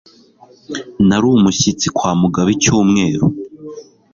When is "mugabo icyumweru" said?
2.21-3.25